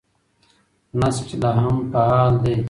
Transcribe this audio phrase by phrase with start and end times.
[0.99, 2.55] نسج لا هم فعال دی.